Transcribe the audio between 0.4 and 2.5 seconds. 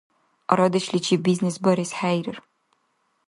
Арадешличиб бизнес барес хӏейрар